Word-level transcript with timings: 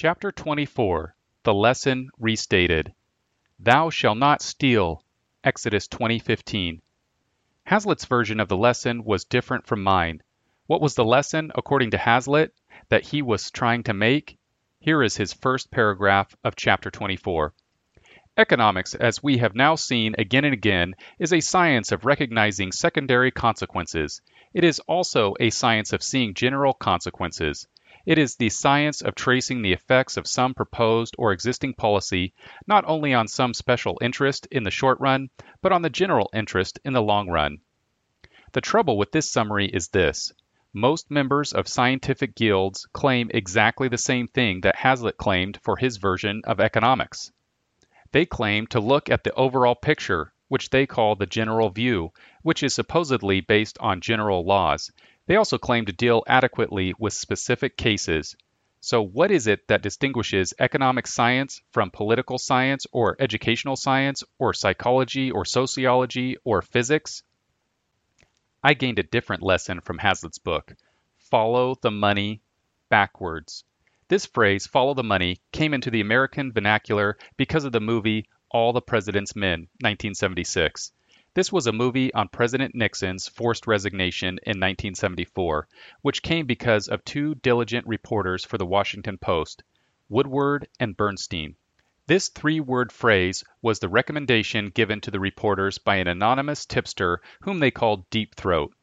Chapter 0.00 0.30
24 0.30 1.16
The 1.42 1.52
Lesson 1.52 2.10
Restated 2.20 2.94
Thou 3.58 3.90
shalt 3.90 4.16
not 4.16 4.42
steal. 4.42 5.02
Exodus 5.42 5.88
20:15. 5.88 6.80
Hazlitt's 7.64 8.04
version 8.04 8.38
of 8.38 8.46
the 8.46 8.56
lesson 8.56 9.02
was 9.02 9.24
different 9.24 9.66
from 9.66 9.82
mine. 9.82 10.22
What 10.68 10.80
was 10.80 10.94
the 10.94 11.04
lesson, 11.04 11.50
according 11.56 11.90
to 11.90 11.98
Hazlitt, 11.98 12.54
that 12.90 13.06
he 13.06 13.22
was 13.22 13.50
trying 13.50 13.82
to 13.82 13.92
make? 13.92 14.38
Here 14.78 15.02
is 15.02 15.16
his 15.16 15.32
first 15.32 15.72
paragraph 15.72 16.32
of 16.44 16.54
chapter 16.54 16.92
24. 16.92 17.52
Economics, 18.36 18.94
as 18.94 19.20
we 19.20 19.38
have 19.38 19.56
now 19.56 19.74
seen 19.74 20.14
again 20.16 20.44
and 20.44 20.54
again, 20.54 20.94
is 21.18 21.32
a 21.32 21.40
science 21.40 21.90
of 21.90 22.04
recognizing 22.04 22.70
secondary 22.70 23.32
consequences. 23.32 24.20
It 24.54 24.62
is 24.62 24.78
also 24.78 25.34
a 25.40 25.50
science 25.50 25.92
of 25.92 26.04
seeing 26.04 26.34
general 26.34 26.72
consequences. 26.72 27.66
It 28.08 28.16
is 28.16 28.36
the 28.36 28.48
science 28.48 29.02
of 29.02 29.14
tracing 29.14 29.60
the 29.60 29.74
effects 29.74 30.16
of 30.16 30.26
some 30.26 30.54
proposed 30.54 31.14
or 31.18 31.30
existing 31.30 31.74
policy 31.74 32.32
not 32.66 32.86
only 32.86 33.12
on 33.12 33.28
some 33.28 33.52
special 33.52 33.98
interest 34.00 34.48
in 34.50 34.62
the 34.62 34.70
short 34.70 34.98
run, 34.98 35.28
but 35.60 35.72
on 35.72 35.82
the 35.82 35.90
general 35.90 36.30
interest 36.32 36.80
in 36.86 36.94
the 36.94 37.02
long 37.02 37.28
run. 37.28 37.58
The 38.52 38.62
trouble 38.62 38.96
with 38.96 39.12
this 39.12 39.30
summary 39.30 39.66
is 39.66 39.88
this. 39.88 40.32
Most 40.72 41.10
members 41.10 41.52
of 41.52 41.68
scientific 41.68 42.34
guilds 42.34 42.86
claim 42.94 43.30
exactly 43.34 43.88
the 43.88 43.98
same 43.98 44.26
thing 44.26 44.62
that 44.62 44.76
Hazlitt 44.76 45.18
claimed 45.18 45.60
for 45.62 45.76
his 45.76 45.98
version 45.98 46.40
of 46.44 46.60
economics. 46.60 47.30
They 48.12 48.24
claim 48.24 48.68
to 48.68 48.80
look 48.80 49.10
at 49.10 49.22
the 49.22 49.34
overall 49.34 49.74
picture, 49.74 50.32
which 50.48 50.70
they 50.70 50.86
call 50.86 51.14
the 51.14 51.26
general 51.26 51.68
view, 51.68 52.14
which 52.40 52.62
is 52.62 52.74
supposedly 52.74 53.42
based 53.42 53.76
on 53.80 54.00
general 54.00 54.46
laws, 54.46 54.90
they 55.28 55.36
also 55.36 55.58
claim 55.58 55.84
to 55.84 55.92
deal 55.92 56.24
adequately 56.26 56.94
with 56.98 57.12
specific 57.12 57.76
cases. 57.76 58.34
So, 58.80 59.02
what 59.02 59.30
is 59.30 59.46
it 59.46 59.68
that 59.68 59.82
distinguishes 59.82 60.54
economic 60.58 61.06
science 61.06 61.60
from 61.70 61.90
political 61.90 62.38
science 62.38 62.86
or 62.92 63.14
educational 63.20 63.76
science 63.76 64.24
or 64.38 64.54
psychology 64.54 65.30
or 65.30 65.44
sociology 65.44 66.38
or 66.44 66.62
physics? 66.62 67.22
I 68.64 68.72
gained 68.72 68.98
a 68.98 69.02
different 69.02 69.42
lesson 69.42 69.82
from 69.82 69.98
Hazlitt's 69.98 70.38
book 70.38 70.74
Follow 71.18 71.74
the 71.74 71.90
Money 71.90 72.40
Backwards. 72.88 73.64
This 74.08 74.24
phrase, 74.24 74.66
follow 74.66 74.94
the 74.94 75.04
money, 75.04 75.42
came 75.52 75.74
into 75.74 75.90
the 75.90 76.00
American 76.00 76.52
vernacular 76.52 77.18
because 77.36 77.66
of 77.66 77.72
the 77.72 77.80
movie 77.80 78.26
All 78.50 78.72
the 78.72 78.80
President's 78.80 79.36
Men, 79.36 79.68
1976. 79.82 80.90
This 81.38 81.52
was 81.52 81.68
a 81.68 81.72
movie 81.72 82.12
on 82.14 82.26
President 82.26 82.74
Nixon's 82.74 83.28
forced 83.28 83.68
resignation 83.68 84.40
in 84.42 84.58
1974, 84.58 85.68
which 86.02 86.24
came 86.24 86.46
because 86.46 86.88
of 86.88 87.04
two 87.04 87.36
diligent 87.36 87.86
reporters 87.86 88.44
for 88.44 88.58
the 88.58 88.66
Washington 88.66 89.18
Post, 89.18 89.62
Woodward 90.08 90.66
and 90.80 90.96
Bernstein. 90.96 91.54
This 92.08 92.28
three 92.28 92.58
word 92.58 92.90
phrase 92.90 93.44
was 93.62 93.78
the 93.78 93.88
recommendation 93.88 94.70
given 94.70 95.00
to 95.02 95.12
the 95.12 95.20
reporters 95.20 95.78
by 95.78 95.98
an 95.98 96.08
anonymous 96.08 96.66
tipster 96.66 97.20
whom 97.42 97.60
they 97.60 97.70
called 97.70 98.10
Deep 98.10 98.34
Throat. 98.34 98.74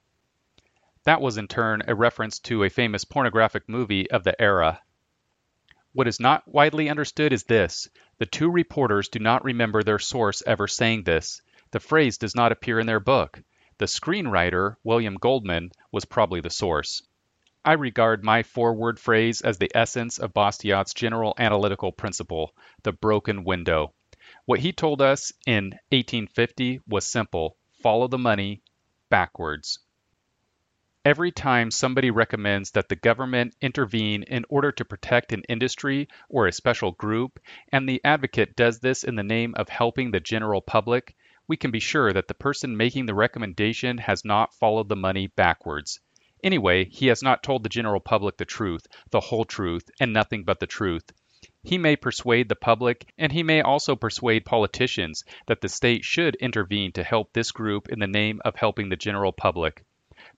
That 1.04 1.20
was 1.20 1.36
in 1.36 1.50
turn 1.50 1.84
a 1.86 1.94
reference 1.94 2.40
to 2.40 2.64
a 2.64 2.70
famous 2.70 3.04
pornographic 3.04 3.68
movie 3.68 4.10
of 4.10 4.24
the 4.24 4.42
era. 4.42 4.80
What 5.92 6.08
is 6.08 6.22
not 6.22 6.48
widely 6.48 6.90
understood 6.90 7.34
is 7.34 7.44
this 7.44 7.90
the 8.18 8.26
two 8.26 8.50
reporters 8.50 9.10
do 9.10 9.20
not 9.20 9.44
remember 9.44 9.84
their 9.84 10.00
source 10.00 10.42
ever 10.48 10.70
saying 10.70 11.04
this. 11.04 11.42
The 11.76 11.82
phrase 11.82 12.18
does 12.18 12.36
not 12.36 12.54
appear 12.54 12.80
in 12.80 12.88
their 12.88 13.02
book. 13.02 13.44
The 13.80 13.86
screenwriter, 13.86 14.78
William 14.86 15.16
Goldman, 15.16 15.74
was 15.92 16.06
probably 16.06 16.40
the 16.40 16.50
source. 16.50 17.06
I 17.66 17.74
regard 17.74 18.24
my 18.24 18.44
four-word 18.44 18.98
phrase 18.98 19.42
as 19.42 19.58
the 19.58 19.76
essence 19.76 20.18
of 20.18 20.34
Bastiat's 20.34 20.94
general 20.94 21.36
analytical 21.38 21.92
principle, 21.92 22.56
the 22.84 22.94
broken 22.94 23.44
window. 23.44 23.94
What 24.46 24.62
he 24.62 24.72
told 24.72 25.02
us 25.02 25.34
in 25.46 25.72
1850 25.90 26.80
was 26.88 27.06
simple 27.06 27.58
follow 27.84 28.08
the 28.08 28.18
money 28.18 28.62
backwards. 29.10 29.80
Every 31.04 31.34
time 31.34 31.72
somebody 31.72 32.10
recommends 32.10 32.72
that 32.72 32.88
the 32.88 32.96
government 32.96 33.54
intervene 33.60 34.24
in 34.24 34.46
order 34.48 34.72
to 34.72 34.86
protect 34.86 35.34
an 35.34 35.44
industry 35.50 36.08
or 36.30 36.48
a 36.48 36.54
special 36.54 36.94
group, 36.94 37.38
and 37.74 37.86
the 37.90 38.00
advocate 38.06 38.56
does 38.56 38.80
this 38.80 39.04
in 39.04 39.16
the 39.16 39.24
name 39.24 39.54
of 39.58 39.68
helping 39.68 40.12
the 40.12 40.22
general 40.22 40.62
public, 40.62 41.18
we 41.48 41.58
can 41.58 41.72
be 41.72 41.80
sure 41.80 42.12
that 42.12 42.28
the 42.28 42.34
person 42.34 42.78
making 42.78 43.06
the 43.06 43.14
recommendation 43.14 43.98
has 43.98 44.26
not 44.26 44.54
followed 44.54 44.90
the 44.90 44.96
money 44.96 45.28
backwards. 45.28 46.00
Anyway, 46.44 46.86
he 46.86 47.08
has 47.08 47.24
not 47.24 47.44
told 47.44 47.64
the 47.64 47.70
general 47.70 48.00
public 48.00 48.38
the 48.38 48.46
truth, 48.46 48.86
the 49.10 49.20
whole 49.20 49.46
truth, 49.46 49.90
and 50.00 50.14
nothing 50.14 50.44
but 50.44 50.60
the 50.60 50.68
truth. 50.68 51.12
He 51.64 51.78
may 51.78 51.96
persuade 51.96 52.50
the 52.50 52.56
public, 52.56 53.12
and 53.18 53.32
he 53.32 53.42
may 53.42 53.62
also 53.62 53.96
persuade 53.96 54.46
politicians 54.46 55.24
that 55.48 55.62
the 55.62 55.70
state 55.70 56.04
should 56.04 56.36
intervene 56.36 56.92
to 56.92 57.04
help 57.04 57.34
this 57.34 57.52
group 57.52 57.90
in 57.90 58.00
the 58.00 58.08
name 58.08 58.42
of 58.46 58.56
helping 58.56 58.90
the 58.90 58.96
general 58.96 59.32
public. 59.32 59.84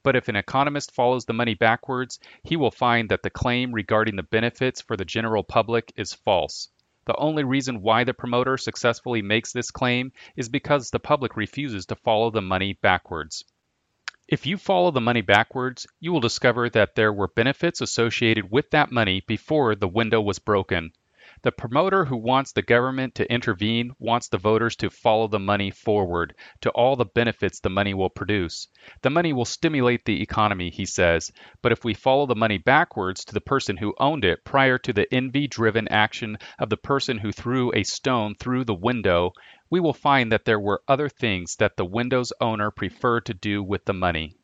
But 0.03 0.15
if 0.15 0.29
an 0.29 0.35
economist 0.35 0.93
follows 0.93 1.25
the 1.25 1.33
money 1.33 1.53
backwards, 1.53 2.19
he 2.43 2.55
will 2.55 2.71
find 2.71 3.09
that 3.09 3.23
the 3.23 3.29
claim 3.29 3.73
regarding 3.73 4.15
the 4.15 4.23
benefits 4.23 4.81
for 4.81 4.95
the 4.95 5.05
general 5.05 5.43
public 5.43 5.91
is 5.95 6.13
false. 6.13 6.69
The 7.07 7.15
only 7.15 7.45
reason 7.45 7.81
why 7.81 8.03
the 8.03 8.13
promoter 8.13 8.57
successfully 8.57 9.21
makes 9.21 9.53
this 9.53 9.71
claim 9.71 10.11
is 10.35 10.49
because 10.49 10.89
the 10.89 10.99
public 10.99 11.37
refuses 11.37 11.85
to 11.85 11.95
follow 11.95 12.31
the 12.31 12.41
money 12.41 12.73
backwards. 12.73 13.45
If 14.27 14.45
you 14.45 14.57
follow 14.57 14.91
the 14.91 14.99
money 14.99 15.21
backwards, 15.21 15.87
you 16.01 16.11
will 16.11 16.19
discover 16.19 16.69
that 16.71 16.95
there 16.95 17.13
were 17.13 17.29
benefits 17.29 17.79
associated 17.79 18.51
with 18.51 18.71
that 18.71 18.91
money 18.91 19.23
before 19.25 19.73
the 19.73 19.87
window 19.87 20.19
was 20.19 20.39
broken. 20.39 20.91
The 21.43 21.51
promoter 21.51 22.03
who 22.05 22.17
wants 22.17 22.51
the 22.51 22.63
government 22.63 23.13
to 23.15 23.31
intervene 23.31 23.91
wants 23.99 24.27
the 24.27 24.39
voters 24.39 24.75
to 24.77 24.89
follow 24.89 25.27
the 25.27 25.37
money 25.37 25.69
forward 25.69 26.33
to 26.61 26.71
all 26.71 26.95
the 26.95 27.05
benefits 27.05 27.59
the 27.59 27.69
money 27.69 27.93
will 27.93 28.09
produce. 28.09 28.67
The 29.03 29.11
money 29.11 29.33
will 29.33 29.45
stimulate 29.45 30.03
the 30.03 30.23
economy, 30.23 30.71
he 30.71 30.87
says, 30.87 31.31
but 31.61 31.71
if 31.71 31.85
we 31.85 31.93
follow 31.93 32.25
the 32.25 32.35
money 32.35 32.57
backwards 32.57 33.23
to 33.25 33.35
the 33.35 33.39
person 33.39 33.77
who 33.77 33.93
owned 33.99 34.25
it 34.25 34.43
prior 34.45 34.79
to 34.79 34.91
the 34.91 35.13
envy 35.13 35.45
driven 35.47 35.87
action 35.89 36.39
of 36.57 36.69
the 36.69 36.77
person 36.77 37.19
who 37.19 37.31
threw 37.31 37.71
a 37.71 37.83
stone 37.83 38.33
through 38.33 38.63
the 38.63 38.73
window, 38.73 39.31
we 39.69 39.79
will 39.79 39.93
find 39.93 40.31
that 40.31 40.45
there 40.45 40.59
were 40.59 40.81
other 40.87 41.07
things 41.07 41.57
that 41.57 41.77
the 41.77 41.85
window's 41.85 42.33
owner 42.41 42.71
preferred 42.71 43.27
to 43.27 43.35
do 43.35 43.61
with 43.61 43.85
the 43.85 43.93
money. 43.93 44.35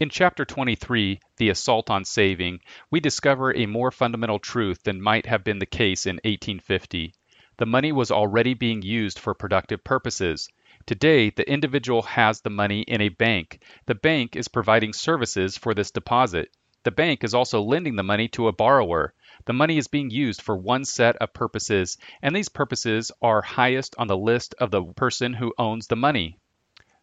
In 0.00 0.10
Chapter 0.10 0.44
23, 0.44 1.18
The 1.38 1.48
Assault 1.48 1.90
on 1.90 2.04
Saving, 2.04 2.60
we 2.88 3.00
discover 3.00 3.52
a 3.52 3.66
more 3.66 3.90
fundamental 3.90 4.38
truth 4.38 4.84
than 4.84 5.02
might 5.02 5.26
have 5.26 5.42
been 5.42 5.58
the 5.58 5.66
case 5.66 6.06
in 6.06 6.20
1850. 6.22 7.14
The 7.56 7.66
money 7.66 7.90
was 7.90 8.12
already 8.12 8.54
being 8.54 8.80
used 8.82 9.18
for 9.18 9.34
productive 9.34 9.82
purposes. 9.82 10.48
Today, 10.86 11.30
the 11.30 11.50
individual 11.50 12.02
has 12.02 12.40
the 12.40 12.48
money 12.48 12.82
in 12.82 13.00
a 13.00 13.08
bank. 13.08 13.60
The 13.86 13.96
bank 13.96 14.36
is 14.36 14.46
providing 14.46 14.92
services 14.92 15.58
for 15.58 15.74
this 15.74 15.90
deposit. 15.90 16.56
The 16.84 16.92
bank 16.92 17.24
is 17.24 17.34
also 17.34 17.60
lending 17.60 17.96
the 17.96 18.04
money 18.04 18.28
to 18.28 18.46
a 18.46 18.52
borrower. 18.52 19.14
The 19.46 19.52
money 19.52 19.78
is 19.78 19.88
being 19.88 20.10
used 20.10 20.42
for 20.42 20.56
one 20.56 20.84
set 20.84 21.16
of 21.16 21.32
purposes, 21.32 21.98
and 22.22 22.36
these 22.36 22.48
purposes 22.48 23.10
are 23.20 23.42
highest 23.42 23.96
on 23.98 24.06
the 24.06 24.16
list 24.16 24.54
of 24.60 24.70
the 24.70 24.84
person 24.84 25.34
who 25.34 25.52
owns 25.58 25.88
the 25.88 25.96
money. 25.96 26.38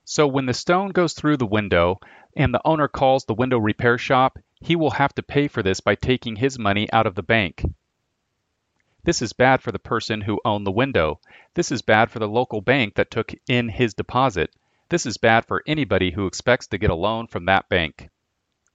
So 0.07 0.27
when 0.27 0.45
the 0.45 0.53
stone 0.53 0.91
goes 0.91 1.13
through 1.13 1.37
the 1.37 1.47
window 1.47 1.99
and 2.35 2.53
the 2.53 2.61
owner 2.65 2.87
calls 2.87 3.25
the 3.25 3.33
window 3.33 3.57
repair 3.57 3.97
shop, 3.97 4.37
he 4.61 4.75
will 4.75 4.91
have 4.91 5.13
to 5.15 5.23
pay 5.23 5.47
for 5.47 5.63
this 5.63 5.79
by 5.79 5.95
taking 5.95 6.35
his 6.35 6.59
money 6.59 6.91
out 6.91 7.07
of 7.07 7.15
the 7.15 7.23
bank. 7.23 7.63
This 9.03 9.21
is 9.21 9.33
bad 9.33 9.61
for 9.61 9.71
the 9.71 9.79
person 9.79 10.21
who 10.21 10.41
owned 10.43 10.65
the 10.65 10.71
window. 10.71 11.19
This 11.53 11.71
is 11.71 11.81
bad 11.83 12.09
for 12.09 12.19
the 12.19 12.27
local 12.27 12.61
bank 12.61 12.95
that 12.95 13.11
took 13.11 13.31
in 13.47 13.69
his 13.69 13.93
deposit. 13.93 14.49
This 14.89 15.05
is 15.05 15.17
bad 15.17 15.45
for 15.45 15.63
anybody 15.67 16.11
who 16.11 16.25
expects 16.25 16.67
to 16.67 16.77
get 16.77 16.89
a 16.89 16.95
loan 16.95 17.27
from 17.27 17.45
that 17.45 17.69
bank. 17.69 18.09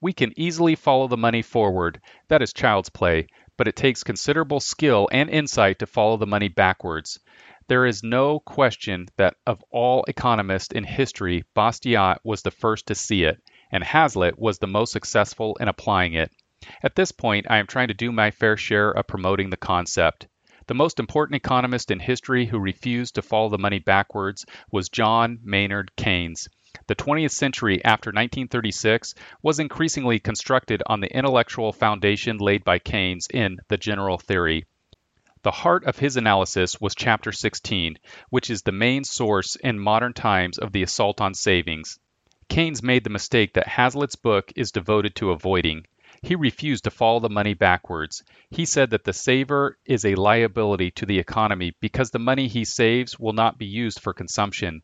We 0.00 0.12
can 0.12 0.32
easily 0.37 0.77
follow 0.77 1.09
the 1.09 1.16
money 1.16 1.42
forward. 1.42 2.00
That 2.28 2.42
is 2.42 2.53
child's 2.53 2.91
play, 2.91 3.27
but 3.56 3.69
it 3.69 3.77
takes 3.77 4.03
considerable 4.04 4.60
skill 4.60 5.09
and 5.12 5.28
insight 5.28 5.80
to 5.80 5.86
follow 5.86 6.16
the 6.16 6.27
money 6.27 6.48
backwards. 6.48 7.18
There 7.70 7.86
is 7.86 8.02
no 8.02 8.40
question 8.40 9.06
that 9.16 9.36
of 9.46 9.62
all 9.70 10.04
economists 10.08 10.74
in 10.74 10.82
history, 10.82 11.44
Bastiat 11.54 12.18
was 12.24 12.42
the 12.42 12.50
first 12.50 12.86
to 12.86 12.96
see 12.96 13.22
it, 13.22 13.40
and 13.70 13.84
Hazlitt 13.84 14.36
was 14.36 14.58
the 14.58 14.66
most 14.66 14.90
successful 14.90 15.56
in 15.60 15.68
applying 15.68 16.14
it. 16.14 16.32
At 16.82 16.96
this 16.96 17.12
point, 17.12 17.46
I 17.48 17.58
am 17.58 17.68
trying 17.68 17.86
to 17.86 17.94
do 17.94 18.10
my 18.10 18.32
fair 18.32 18.56
share 18.56 18.90
of 18.90 19.06
promoting 19.06 19.50
the 19.50 19.56
concept. 19.56 20.26
The 20.66 20.74
most 20.74 20.98
important 20.98 21.36
economist 21.36 21.92
in 21.92 22.00
history 22.00 22.46
who 22.46 22.58
refused 22.58 23.14
to 23.14 23.22
follow 23.22 23.50
the 23.50 23.56
money 23.56 23.78
backwards 23.78 24.44
was 24.72 24.88
John 24.88 25.38
Maynard 25.44 25.94
Keynes. 25.94 26.48
The 26.88 26.96
20th 26.96 27.30
century 27.30 27.84
after 27.84 28.08
1936 28.08 29.14
was 29.42 29.60
increasingly 29.60 30.18
constructed 30.18 30.82
on 30.86 30.98
the 30.98 31.16
intellectual 31.16 31.72
foundation 31.72 32.38
laid 32.38 32.64
by 32.64 32.80
Keynes 32.80 33.28
in 33.32 33.58
The 33.68 33.76
General 33.76 34.18
Theory. 34.18 34.64
The 35.42 35.51
heart 35.51 35.84
of 35.84 35.98
his 35.98 36.19
analysis 36.19 36.78
was 36.83 36.95
Chapter 36.95 37.33
16, 37.33 37.98
which 38.28 38.51
is 38.51 38.60
the 38.60 38.72
main 38.72 39.04
source 39.04 39.57
in 39.57 39.78
modern 39.78 40.13
times 40.13 40.59
of 40.59 40.72
the 40.72 40.83
assault 40.83 41.19
on 41.19 41.33
savings. 41.33 41.98
Keynes 42.51 42.83
made 42.83 43.04
the 43.04 43.10
mistake 43.10 43.54
that 43.54 43.66
Hazlitt's 43.66 44.16
book 44.16 44.53
is 44.54 44.71
devoted 44.71 45.15
to 45.15 45.31
avoiding. 45.31 45.87
He 46.21 46.34
refused 46.34 46.84
to 46.84 46.91
follow 46.91 47.21
the 47.21 47.31
money 47.31 47.54
backwards. 47.54 48.22
He 48.51 48.66
said 48.66 48.91
that 48.91 49.04
the 49.04 49.15
saver 49.15 49.78
is 49.87 50.04
a 50.04 50.15
liability 50.15 50.91
to 50.91 51.07
the 51.07 51.19
economy 51.19 51.75
because 51.81 52.10
the 52.10 52.19
money 52.19 52.47
he 52.47 52.66
saves 52.66 53.19
will 53.19 53.33
not 53.33 53.57
be 53.57 53.65
used 53.65 53.98
for 54.01 54.13
consumption. 54.13 54.83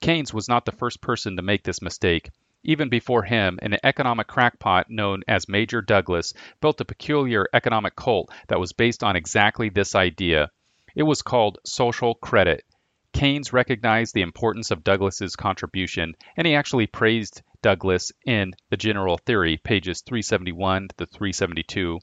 Keynes 0.00 0.32
was 0.32 0.48
not 0.48 0.66
the 0.66 0.72
first 0.72 1.00
person 1.00 1.34
to 1.34 1.42
make 1.42 1.64
this 1.64 1.82
mistake. 1.82 2.30
Even 2.68 2.88
before 2.88 3.22
him, 3.22 3.60
an 3.62 3.76
economic 3.84 4.26
crackpot 4.26 4.90
known 4.90 5.22
as 5.28 5.48
Major 5.48 5.80
Douglas 5.80 6.34
built 6.60 6.80
a 6.80 6.84
peculiar 6.84 7.46
economic 7.52 7.94
cult 7.94 8.28
that 8.48 8.58
was 8.58 8.72
based 8.72 9.04
on 9.04 9.14
exactly 9.14 9.68
this 9.68 9.94
idea. 9.94 10.50
It 10.96 11.04
was 11.04 11.22
called 11.22 11.58
social 11.64 12.16
credit. 12.16 12.64
Keynes 13.12 13.52
recognized 13.52 14.14
the 14.14 14.22
importance 14.22 14.72
of 14.72 14.82
Douglas's 14.82 15.36
contribution, 15.36 16.16
and 16.36 16.44
he 16.44 16.56
actually 16.56 16.88
praised 16.88 17.40
Douglas 17.62 18.10
in 18.24 18.52
The 18.70 18.76
General 18.76 19.16
Theory, 19.16 19.58
pages 19.58 20.02
371 20.02 20.88
to 20.98 21.06
372. 21.06 22.00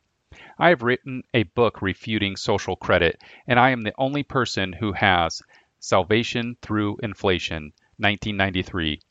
I 0.57 0.69
have 0.69 0.81
written 0.81 1.23
a 1.33 1.43
book 1.43 1.81
refuting 1.81 2.37
social 2.37 2.77
credit, 2.77 3.21
and 3.47 3.59
I 3.59 3.71
am 3.71 3.81
the 3.81 3.95
only 3.97 4.23
person 4.23 4.71
who 4.71 4.93
has 4.93 5.41
Salvation 5.79 6.55
Through 6.61 6.99
Inflation, 7.03 7.73
1993. 7.97 9.01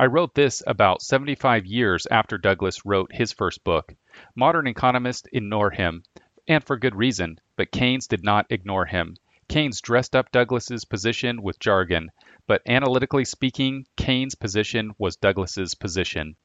I 0.00 0.06
wrote 0.06 0.36
this 0.36 0.62
about 0.64 1.02
75 1.02 1.66
years 1.66 2.06
after 2.08 2.38
Douglas 2.38 2.86
wrote 2.86 3.12
his 3.12 3.32
first 3.32 3.64
book. 3.64 3.96
Modern 4.36 4.68
economists 4.68 5.26
ignore 5.32 5.72
him, 5.72 6.04
and 6.46 6.62
for 6.62 6.76
good 6.76 6.94
reason, 6.94 7.40
but 7.56 7.72
Keynes 7.72 8.06
did 8.06 8.22
not 8.22 8.46
ignore 8.48 8.86
him. 8.86 9.16
Keynes 9.48 9.80
dressed 9.80 10.14
up 10.14 10.30
Douglas's 10.30 10.84
position 10.84 11.42
with 11.42 11.58
jargon, 11.58 12.12
but 12.46 12.62
analytically 12.64 13.24
speaking, 13.24 13.86
Keynes' 13.96 14.36
position 14.36 14.92
was 14.98 15.16
Douglas's 15.16 15.74
position. 15.74 16.36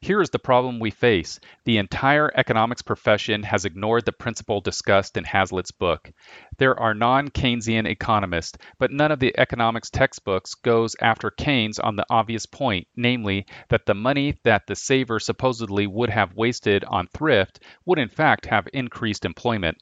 Here 0.00 0.22
is 0.22 0.30
the 0.30 0.38
problem 0.38 0.78
we 0.78 0.92
face. 0.92 1.40
The 1.64 1.78
entire 1.78 2.30
economics 2.36 2.82
profession 2.82 3.42
has 3.42 3.64
ignored 3.64 4.04
the 4.04 4.12
principle 4.12 4.60
discussed 4.60 5.16
in 5.16 5.24
Hazlitt's 5.24 5.72
book. 5.72 6.12
There 6.56 6.78
are 6.78 6.94
non-Keynesian 6.94 7.84
economists, 7.84 8.58
but 8.78 8.92
none 8.92 9.10
of 9.10 9.18
the 9.18 9.36
economics 9.36 9.90
textbooks 9.90 10.54
goes 10.54 10.94
after 11.00 11.32
Keynes 11.32 11.80
on 11.80 11.96
the 11.96 12.06
obvious 12.10 12.46
point, 12.46 12.86
namely 12.94 13.46
that 13.70 13.86
the 13.86 13.94
money 13.94 14.38
that 14.44 14.68
the 14.68 14.76
saver 14.76 15.18
supposedly 15.18 15.88
would 15.88 16.10
have 16.10 16.34
wasted 16.34 16.84
on 16.84 17.08
thrift 17.08 17.60
would 17.84 17.98
in 17.98 18.08
fact 18.08 18.46
have 18.46 18.68
increased 18.72 19.24
employment. 19.24 19.78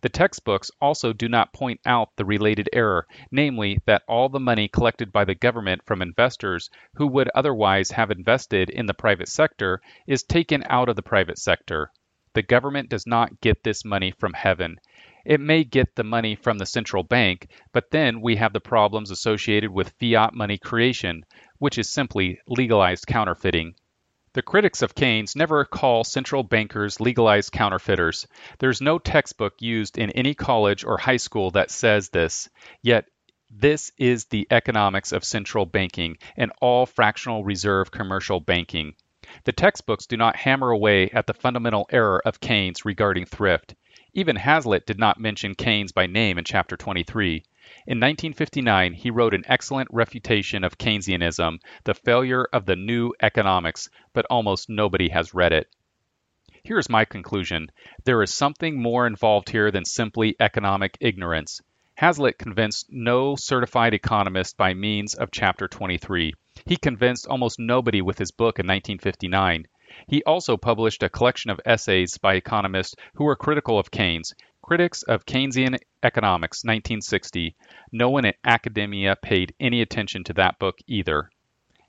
The 0.00 0.08
textbooks 0.08 0.70
also 0.80 1.12
do 1.12 1.28
not 1.28 1.52
point 1.52 1.80
out 1.84 2.14
the 2.14 2.24
related 2.24 2.68
error, 2.72 3.06
namely 3.32 3.80
that 3.86 4.04
all 4.06 4.28
the 4.28 4.38
money 4.38 4.68
collected 4.68 5.10
by 5.10 5.24
the 5.24 5.34
government 5.34 5.82
from 5.84 6.02
investors 6.02 6.70
who 6.94 7.08
would 7.08 7.28
otherwise 7.34 7.90
have 7.90 8.12
invested 8.12 8.70
in 8.70 8.86
the 8.86 8.94
private 8.94 9.28
sector 9.28 9.80
is 10.06 10.22
taken 10.22 10.62
out 10.68 10.88
of 10.88 10.94
the 10.94 11.02
private 11.02 11.38
sector. 11.38 11.90
The 12.34 12.42
government 12.42 12.88
does 12.90 13.08
not 13.08 13.40
get 13.40 13.64
this 13.64 13.84
money 13.84 14.12
from 14.12 14.34
heaven. 14.34 14.78
It 15.24 15.40
may 15.40 15.64
get 15.64 15.96
the 15.96 16.04
money 16.04 16.36
from 16.36 16.58
the 16.58 16.66
central 16.66 17.02
bank, 17.02 17.48
but 17.72 17.90
then 17.90 18.20
we 18.20 18.36
have 18.36 18.52
the 18.52 18.60
problems 18.60 19.10
associated 19.10 19.70
with 19.70 19.94
fiat 19.98 20.32
money 20.32 20.58
creation, 20.58 21.24
which 21.58 21.76
is 21.76 21.90
simply 21.92 22.38
legalized 22.46 23.08
counterfeiting. 23.08 23.74
The 24.38 24.42
critics 24.42 24.82
of 24.82 24.94
Keynes 24.94 25.34
never 25.34 25.64
call 25.64 26.04
central 26.04 26.44
bankers 26.44 27.00
legalized 27.00 27.50
counterfeiters. 27.50 28.28
There's 28.60 28.80
no 28.80 29.00
textbook 29.00 29.54
used 29.58 29.98
in 29.98 30.10
any 30.10 30.32
college 30.32 30.84
or 30.84 30.96
high 30.96 31.16
school 31.16 31.50
that 31.50 31.72
says 31.72 32.10
this. 32.10 32.48
Yet, 32.80 33.06
this 33.50 33.90
is 33.98 34.26
the 34.26 34.46
economics 34.52 35.10
of 35.10 35.24
central 35.24 35.66
banking 35.66 36.18
and 36.36 36.52
all 36.60 36.86
fractional 36.86 37.42
reserve 37.42 37.90
commercial 37.90 38.38
banking. 38.38 38.94
The 39.42 39.50
textbooks 39.50 40.06
do 40.06 40.16
not 40.16 40.36
hammer 40.36 40.70
away 40.70 41.10
at 41.10 41.26
the 41.26 41.34
fundamental 41.34 41.88
error 41.90 42.22
of 42.24 42.38
Keynes 42.38 42.84
regarding 42.84 43.24
thrift. 43.24 43.74
Even 44.14 44.36
Hazlitt 44.36 44.86
did 44.86 45.00
not 45.00 45.18
mention 45.18 45.56
Keynes 45.56 45.90
by 45.90 46.06
name 46.06 46.38
in 46.38 46.44
chapter 46.44 46.76
23. 46.76 47.42
In 47.86 48.00
1959, 48.00 48.94
he 48.94 49.10
wrote 49.10 49.34
an 49.34 49.44
excellent 49.46 49.88
refutation 49.92 50.64
of 50.64 50.78
Keynesianism, 50.78 51.58
The 51.84 51.92
Failure 51.92 52.48
of 52.50 52.64
the 52.64 52.76
New 52.76 53.12
Economics, 53.20 53.90
but 54.14 54.24
almost 54.30 54.70
nobody 54.70 55.10
has 55.10 55.34
read 55.34 55.52
it. 55.52 55.68
Here 56.62 56.78
is 56.78 56.88
my 56.88 57.04
conclusion 57.04 57.70
there 58.04 58.22
is 58.22 58.32
something 58.32 58.80
more 58.80 59.06
involved 59.06 59.50
here 59.50 59.70
than 59.70 59.84
simply 59.84 60.34
economic 60.40 60.96
ignorance. 60.98 61.60
Hazlitt 61.96 62.38
convinced 62.38 62.86
no 62.88 63.36
certified 63.36 63.92
economist 63.92 64.56
by 64.56 64.72
means 64.72 65.12
of 65.14 65.30
Chapter 65.30 65.68
23. 65.68 66.32
He 66.64 66.76
convinced 66.76 67.26
almost 67.26 67.58
nobody 67.58 68.00
with 68.00 68.18
his 68.18 68.30
book 68.30 68.58
in 68.58 68.66
1959. 68.66 69.66
He 70.06 70.22
also 70.24 70.56
published 70.56 71.02
a 71.02 71.08
collection 71.08 71.50
of 71.50 71.60
essays 71.66 72.18
by 72.18 72.34
economists 72.34 72.94
who 73.14 73.24
were 73.24 73.36
critical 73.36 73.78
of 73.78 73.90
Keynes, 73.90 74.34
Critics 74.62 75.02
of 75.02 75.24
Keynesian 75.24 75.78
Economics, 76.02 76.62
1960. 76.62 77.56
No 77.90 78.10
one 78.10 78.26
in 78.26 78.34
academia 78.44 79.16
paid 79.16 79.54
any 79.58 79.80
attention 79.80 80.24
to 80.24 80.34
that 80.34 80.58
book 80.58 80.78
either. 80.86 81.30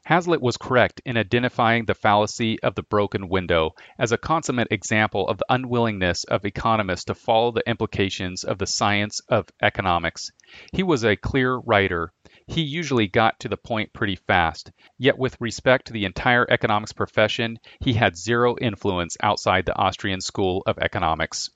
Hazlitt 0.06 0.42
was 0.42 0.58
correct 0.58 1.02
in 1.06 1.18
identifying 1.18 1.86
the 1.86 1.94
fallacy 1.94 2.58
of 2.64 2.74
the 2.76 2.82
broken 2.82 3.28
window 3.28 3.76
as 4.00 4.12
a 4.12 4.18
consummate 4.18 4.70
example 4.72 5.28
of 5.28 5.38
the 5.38 5.46
unwillingness 5.50 6.24
of 6.24 6.46
economists 6.46 7.04
to 7.04 7.14
follow 7.14 7.52
the 7.52 7.70
implications 7.70 8.44
of 8.44 8.58
the 8.58 8.66
science 8.66 9.20
of 9.28 9.50
economics. 9.62 10.32
He 10.72 10.82
was 10.82 11.04
a 11.04 11.16
clear 11.16 11.58
writer. 11.58 12.14
He 12.52 12.62
usually 12.62 13.06
got 13.06 13.40
to 13.42 13.48
the 13.48 13.58
point 13.58 13.94
pretty 13.94 14.16
fast. 14.16 14.72
Yet, 14.98 15.20
with 15.20 15.40
respect 15.40 15.86
to 15.86 15.94
the 15.94 16.06
entire 16.06 16.48
economics 16.50 16.92
profession, 16.92 17.60
he 17.80 17.94
had 17.94 18.18
zero 18.18 18.56
influence 18.60 19.16
outside 19.22 19.68
the 19.68 19.78
Austrian 19.78 20.20
School 20.20 20.64
of 20.66 20.80
Economics. 20.80 21.52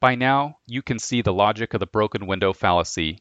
By 0.00 0.16
now, 0.16 0.58
you 0.66 0.82
can 0.82 0.98
see 0.98 1.22
the 1.22 1.32
logic 1.32 1.72
of 1.72 1.80
the 1.80 1.86
broken 1.86 2.26
window 2.26 2.52
fallacy. 2.52 3.20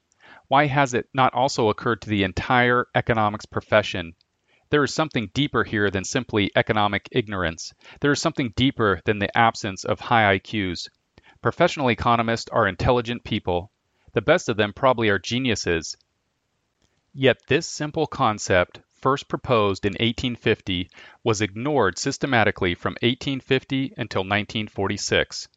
Why 0.50 0.66
has 0.66 0.94
it 0.94 1.08
not 1.14 1.34
also 1.34 1.70
occurred 1.70 2.02
to 2.02 2.10
the 2.10 2.24
entire 2.24 2.88
economics 2.94 3.46
profession? 3.46 4.16
There 4.70 4.84
is 4.84 4.94
something 4.94 5.32
deeper 5.34 5.64
here 5.64 5.90
than 5.90 6.04
simply 6.04 6.52
economic 6.58 7.08
ignorance. 7.14 7.74
There 8.02 8.12
is 8.12 8.20
something 8.20 8.52
deeper 8.58 9.00
than 9.06 9.20
the 9.20 9.36
absence 9.38 9.86
of 9.86 10.02
high 10.02 10.38
IQs. 10.38 10.90
Professional 11.42 11.90
economists 11.90 12.50
are 12.52 12.68
intelligent 12.68 13.24
people. 13.24 13.72
The 14.12 14.22
best 14.22 14.50
of 14.50 14.58
them 14.58 14.74
probably 14.74 15.08
are 15.08 15.20
geniuses. 15.20 15.96
Yet 17.16 17.46
this 17.46 17.68
simple 17.68 18.08
concept, 18.08 18.80
first 18.92 19.28
proposed 19.28 19.86
in 19.86 19.92
1850, 19.92 20.90
was 21.24 21.42
ignored 21.42 22.00
systematically 22.00 22.74
from 22.74 22.94
1850 23.04 23.94
until 23.98 24.22
1946. 24.22 25.48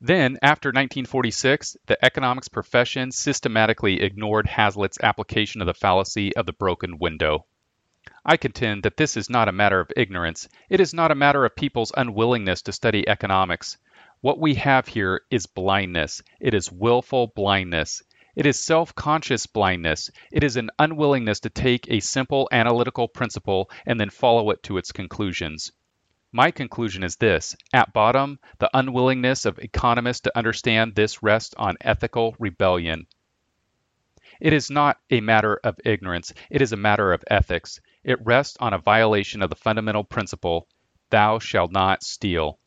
Then, 0.00 0.38
after 0.40 0.68
1946, 0.68 1.76
the 1.86 2.02
economics 2.04 2.46
profession 2.46 3.10
systematically 3.10 4.02
ignored 4.02 4.46
Hazlitt's 4.46 5.00
application 5.02 5.60
of 5.60 5.66
the 5.66 5.74
fallacy 5.74 6.34
of 6.36 6.46
the 6.46 6.52
broken 6.52 6.96
window. 6.96 7.44
I 8.24 8.36
contend 8.36 8.84
that 8.84 8.96
this 8.96 9.16
is 9.16 9.28
not 9.28 9.48
a 9.48 9.52
matter 9.52 9.80
of 9.80 9.90
ignorance. 9.96 10.48
It 10.68 10.80
is 10.80 10.94
not 10.94 11.10
a 11.10 11.16
matter 11.16 11.44
of 11.44 11.56
people's 11.56 11.92
unwillingness 11.96 12.62
to 12.62 12.72
study 12.72 13.08
economics. 13.08 13.76
What 14.20 14.38
we 14.38 14.54
have 14.54 14.86
here 14.86 15.22
is 15.28 15.46
blindness. 15.46 16.22
It 16.38 16.54
is 16.54 16.70
willful 16.70 17.32
blindness. 17.34 18.02
It 18.36 18.46
is 18.46 18.60
self 18.60 18.94
conscious 18.94 19.46
blindness. 19.46 20.08
It 20.30 20.44
is 20.44 20.56
an 20.56 20.70
unwillingness 20.78 21.40
to 21.40 21.50
take 21.50 21.90
a 21.90 21.98
simple 21.98 22.48
analytical 22.52 23.08
principle 23.08 23.68
and 23.84 23.98
then 23.98 24.10
follow 24.10 24.50
it 24.50 24.62
to 24.64 24.78
its 24.78 24.92
conclusions. 24.92 25.72
My 26.30 26.52
conclusion 26.52 27.02
is 27.02 27.16
this 27.16 27.56
at 27.72 27.92
bottom, 27.92 28.38
the 28.60 28.70
unwillingness 28.72 29.46
of 29.46 29.58
economists 29.58 30.20
to 30.20 30.38
understand 30.38 30.94
this 30.94 31.24
rests 31.24 31.54
on 31.58 31.76
ethical 31.80 32.36
rebellion. 32.38 33.08
It 34.40 34.52
is 34.52 34.70
not 34.70 34.98
a 35.10 35.20
matter 35.20 35.56
of 35.64 35.80
ignorance, 35.84 36.32
it 36.50 36.62
is 36.62 36.72
a 36.72 36.76
matter 36.76 37.12
of 37.12 37.24
ethics. 37.28 37.80
It 38.04 38.24
rests 38.24 38.56
on 38.60 38.72
a 38.72 38.78
violation 38.78 39.42
of 39.42 39.50
the 39.50 39.56
fundamental 39.56 40.04
principle, 40.04 40.68
thou 41.10 41.40
shalt 41.40 41.72
not 41.72 42.04
steal. 42.04 42.59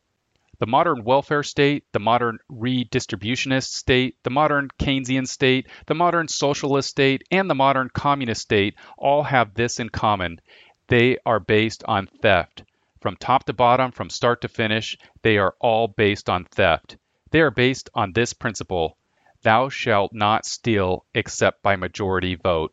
The 0.64 0.70
modern 0.70 1.04
welfare 1.04 1.42
state, 1.42 1.84
the 1.92 2.00
modern 2.00 2.38
redistributionist 2.50 3.68
state, 3.68 4.16
the 4.22 4.30
modern 4.30 4.70
Keynesian 4.78 5.28
state, 5.28 5.68
the 5.84 5.94
modern 5.94 6.26
socialist 6.26 6.88
state, 6.88 7.22
and 7.30 7.50
the 7.50 7.54
modern 7.54 7.90
communist 7.90 8.40
state 8.40 8.74
all 8.96 9.24
have 9.24 9.52
this 9.52 9.78
in 9.78 9.90
common. 9.90 10.40
They 10.88 11.18
are 11.26 11.38
based 11.38 11.84
on 11.84 12.06
theft. 12.06 12.64
From 13.02 13.16
top 13.16 13.44
to 13.44 13.52
bottom, 13.52 13.92
from 13.92 14.08
start 14.08 14.40
to 14.40 14.48
finish, 14.48 14.96
they 15.20 15.36
are 15.36 15.54
all 15.60 15.86
based 15.86 16.30
on 16.30 16.46
theft. 16.46 16.96
They 17.30 17.42
are 17.42 17.50
based 17.50 17.90
on 17.94 18.14
this 18.14 18.32
principle 18.32 18.96
Thou 19.42 19.68
shalt 19.68 20.14
not 20.14 20.46
steal 20.46 21.04
except 21.14 21.62
by 21.62 21.76
majority 21.76 22.36
vote. 22.36 22.72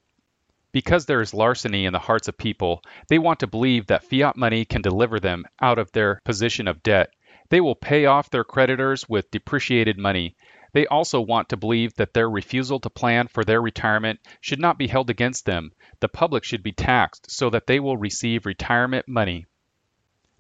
Because 0.72 1.06
there 1.06 1.20
is 1.20 1.34
larceny 1.34 1.84
in 1.84 1.92
the 1.92 2.00
hearts 2.00 2.30
of 2.30 2.38
people, 2.38 2.82
they 3.10 3.20
want 3.20 3.42
to 3.42 3.48
believe 3.48 3.88
that 3.88 4.06
fiat 4.06 4.38
money 4.38 4.64
can 4.64 4.82
deliver 4.82 5.20
them 5.20 5.44
out 5.62 5.78
of 5.78 5.92
their 5.92 6.22
position 6.24 6.70
of 6.70 6.82
debt. 6.82 7.10
They 7.52 7.60
will 7.60 7.76
pay 7.76 8.06
off 8.06 8.30
their 8.30 8.46
creditors 8.46 9.10
with 9.10 9.30
depreciated 9.30 9.98
money. 9.98 10.38
They 10.72 10.88
also 10.88 11.20
want 11.20 11.50
to 11.50 11.58
believe 11.58 11.94
that 11.96 12.14
their 12.14 12.30
refusal 12.30 12.80
to 12.80 12.90
plan 12.90 13.28
for 13.28 13.44
their 13.44 13.62
retirement 13.62 14.22
should 14.40 14.62
not 14.62 14.78
be 14.78 14.88
held 14.88 15.10
against 15.10 15.46
them. 15.46 15.74
The 16.00 16.08
public 16.08 16.46
should 16.46 16.64
be 16.64 16.72
taxed 16.72 17.30
so 17.30 17.50
that 17.50 17.68
they 17.68 17.82
will 17.82 17.98
receive 17.98 18.46
retirement 18.46 19.06
money. 19.06 19.48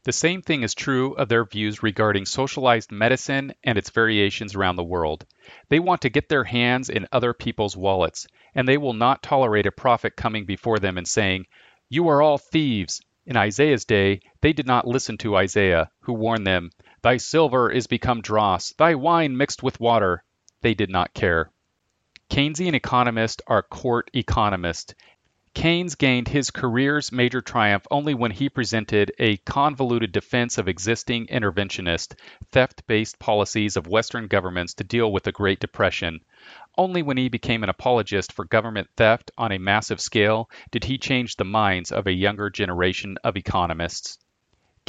The 0.03 0.13
same 0.13 0.41
thing 0.41 0.63
is 0.63 0.73
true 0.73 1.11
of 1.15 1.27
their 1.27 1.43
views 1.43 1.83
regarding 1.83 2.27
socialized 2.27 2.93
medicine 2.93 3.55
and 3.61 3.77
its 3.77 3.89
variations 3.89 4.55
around 4.55 4.77
the 4.77 4.83
world. 4.85 5.25
They 5.67 5.79
want 5.79 6.03
to 6.03 6.09
get 6.09 6.29
their 6.29 6.45
hands 6.45 6.89
in 6.89 7.09
other 7.11 7.33
people's 7.33 7.75
wallets, 7.75 8.25
and 8.55 8.65
they 8.65 8.77
will 8.77 8.93
not 8.93 9.21
tolerate 9.21 9.65
a 9.65 9.71
prophet 9.73 10.15
coming 10.15 10.45
before 10.45 10.79
them 10.79 10.97
and 10.97 11.05
saying, 11.05 11.47
You 11.89 12.07
are 12.07 12.21
all 12.21 12.37
thieves. 12.37 13.01
In 13.25 13.35
Isaiah's 13.35 13.83
day, 13.85 14.21
they 14.39 14.53
did 14.53 14.65
not 14.65 14.87
listen 14.87 15.17
to 15.19 15.35
Isaiah, 15.35 15.91
who 15.99 16.13
warned 16.13 16.47
them, 16.47 16.71
Thy 17.01 17.17
silver 17.17 17.71
is 17.71 17.87
become 17.87 18.21
dross, 18.21 18.73
thy 18.73 18.95
wine 18.95 19.35
mixed 19.35 19.63
with 19.63 19.79
water. 19.79 20.23
They 20.61 20.73
did 20.73 20.89
not 20.89 21.13
care. 21.13 21.51
Keynesian 22.29 22.73
economists 22.73 23.41
are 23.47 23.63
court 23.63 24.09
economists, 24.13 24.93
Keynes 25.53 25.95
gained 25.95 26.29
his 26.29 26.49
career's 26.49 27.11
major 27.11 27.41
triumph 27.41 27.85
only 27.91 28.13
when 28.13 28.31
he 28.31 28.47
presented 28.47 29.11
a 29.19 29.35
convoluted 29.35 30.13
defense 30.13 30.57
of 30.57 30.69
existing 30.69 31.27
interventionist, 31.27 32.15
theft 32.53 32.87
based 32.87 33.19
policies 33.19 33.75
of 33.75 33.85
Western 33.85 34.27
governments 34.27 34.73
to 34.75 34.85
deal 34.85 35.11
with 35.11 35.23
the 35.23 35.31
Great 35.33 35.59
Depression. 35.59 36.21
Only 36.77 37.03
when 37.03 37.17
he 37.17 37.27
became 37.27 37.63
an 37.63 37.69
apologist 37.69 38.31
for 38.31 38.45
government 38.45 38.91
theft 38.95 39.29
on 39.37 39.51
a 39.51 39.59
massive 39.59 39.99
scale 39.99 40.49
did 40.71 40.85
he 40.85 40.97
change 40.97 41.35
the 41.35 41.43
minds 41.43 41.91
of 41.91 42.07
a 42.07 42.13
younger 42.13 42.49
generation 42.49 43.17
of 43.21 43.35
economists. 43.35 44.17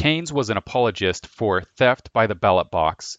Keynes 0.02 0.32
was 0.32 0.50
an 0.50 0.56
apologist 0.56 1.28
for 1.28 1.62
theft 1.62 2.12
by 2.12 2.26
the 2.26 2.34
ballot 2.34 2.72
box. 2.72 3.18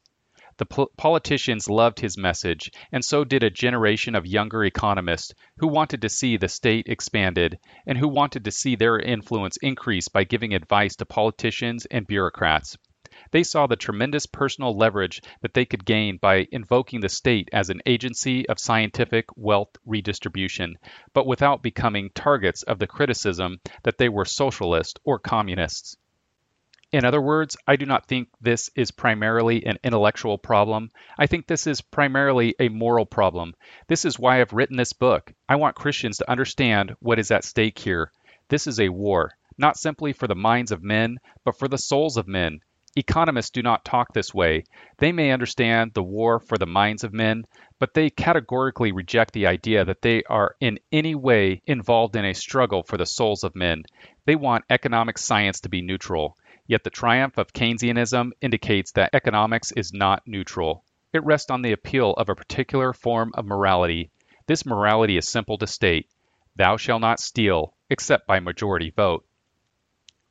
The 0.57 0.65
po- 0.65 0.91
politicians 0.97 1.69
loved 1.69 2.01
his 2.01 2.17
message, 2.17 2.69
and 2.91 3.05
so 3.05 3.23
did 3.23 3.41
a 3.41 3.49
generation 3.49 4.15
of 4.15 4.25
younger 4.25 4.65
economists 4.65 5.33
who 5.59 5.69
wanted 5.69 6.01
to 6.01 6.09
see 6.09 6.35
the 6.35 6.49
state 6.49 6.87
expanded 6.89 7.57
and 7.87 7.97
who 7.97 8.09
wanted 8.09 8.43
to 8.43 8.51
see 8.51 8.75
their 8.75 8.99
influence 8.99 9.55
increase 9.61 10.09
by 10.09 10.25
giving 10.25 10.53
advice 10.53 10.97
to 10.97 11.05
politicians 11.05 11.85
and 11.85 12.05
bureaucrats. 12.05 12.75
They 13.31 13.43
saw 13.43 13.65
the 13.65 13.77
tremendous 13.77 14.25
personal 14.25 14.77
leverage 14.77 15.21
that 15.41 15.53
they 15.53 15.63
could 15.63 15.85
gain 15.85 16.17
by 16.17 16.49
invoking 16.51 16.99
the 16.99 17.07
state 17.07 17.47
as 17.53 17.69
an 17.69 17.79
agency 17.85 18.45
of 18.49 18.59
scientific 18.59 19.27
wealth 19.37 19.77
redistribution, 19.85 20.75
but 21.13 21.27
without 21.27 21.63
becoming 21.63 22.09
targets 22.13 22.61
of 22.63 22.79
the 22.79 22.87
criticism 22.87 23.61
that 23.83 23.99
they 23.99 24.09
were 24.09 24.25
socialists 24.25 24.99
or 25.05 25.17
communists. 25.17 25.95
In 26.93 27.05
other 27.05 27.21
words, 27.21 27.57
I 27.67 27.75
do 27.75 27.87
not 27.87 28.05
think 28.05 28.29
this 28.39 28.69
is 28.75 28.91
primarily 28.91 29.65
an 29.65 29.79
intellectual 29.83 30.37
problem. 30.37 30.91
I 31.17 31.25
think 31.25 31.47
this 31.47 31.65
is 31.65 31.81
primarily 31.81 32.53
a 32.59 32.69
moral 32.69 33.07
problem. 33.07 33.55
This 33.87 34.05
is 34.05 34.19
why 34.19 34.39
I've 34.39 34.53
written 34.53 34.77
this 34.77 34.93
book. 34.93 35.33
I 35.49 35.55
want 35.55 35.75
Christians 35.75 36.19
to 36.19 36.29
understand 36.29 36.95
what 36.99 37.17
is 37.17 37.31
at 37.31 37.45
stake 37.45 37.79
here. 37.79 38.11
This 38.47 38.67
is 38.67 38.79
a 38.79 38.89
war, 38.89 39.31
not 39.57 39.77
simply 39.77 40.13
for 40.13 40.27
the 40.27 40.35
minds 40.35 40.71
of 40.71 40.83
men, 40.83 41.17
but 41.43 41.57
for 41.57 41.67
the 41.67 41.79
souls 41.79 42.15
of 42.15 42.27
men. 42.27 42.59
Economists 42.95 43.49
do 43.49 43.63
not 43.63 43.83
talk 43.83 44.13
this 44.13 44.31
way. 44.31 44.63
They 44.99 45.11
may 45.11 45.31
understand 45.31 45.95
the 45.95 46.03
war 46.03 46.39
for 46.39 46.59
the 46.59 46.67
minds 46.67 47.03
of 47.03 47.11
men, 47.11 47.45
but 47.79 47.95
they 47.95 48.11
categorically 48.11 48.91
reject 48.91 49.33
the 49.33 49.47
idea 49.47 49.83
that 49.83 50.03
they 50.03 50.21
are 50.29 50.55
in 50.59 50.77
any 50.91 51.15
way 51.15 51.63
involved 51.65 52.15
in 52.15 52.23
a 52.23 52.35
struggle 52.35 52.83
for 52.83 52.97
the 52.97 53.07
souls 53.07 53.43
of 53.43 53.55
men. 53.55 53.81
They 54.25 54.35
want 54.35 54.65
economic 54.69 55.17
science 55.17 55.61
to 55.61 55.69
be 55.69 55.81
neutral. 55.81 56.37
Yet 56.65 56.85
the 56.85 56.89
triumph 56.89 57.37
of 57.37 57.51
Keynesianism 57.51 58.31
indicates 58.39 58.93
that 58.93 59.13
economics 59.13 59.73
is 59.73 59.91
not 59.91 60.25
neutral. 60.25 60.85
It 61.11 61.23
rests 61.25 61.51
on 61.51 61.61
the 61.61 61.73
appeal 61.73 62.11
of 62.13 62.29
a 62.29 62.35
particular 62.35 62.93
form 62.93 63.31
of 63.33 63.45
morality. 63.45 64.11
This 64.47 64.65
morality 64.65 65.17
is 65.17 65.27
simple 65.27 65.57
to 65.57 65.67
state 65.67 66.09
Thou 66.55 66.77
shalt 66.77 67.01
not 67.01 67.19
steal, 67.19 67.75
except 67.89 68.27
by 68.27 68.39
majority 68.39 68.91
vote. 68.91 69.25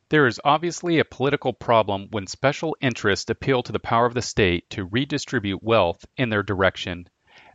There 0.09 0.25
is 0.25 0.41
obviously 0.43 0.97
a 0.97 1.05
political 1.05 1.53
problem 1.53 2.07
when 2.09 2.25
special 2.25 2.75
interests 2.81 3.29
appeal 3.29 3.61
to 3.63 3.71
the 3.71 3.79
power 3.79 4.07
of 4.07 4.15
the 4.15 4.21
state 4.23 4.69
to 4.71 4.85
redistribute 4.85 5.61
wealth 5.61 6.03
in 6.17 6.29
their 6.29 6.43
direction. 6.43 7.09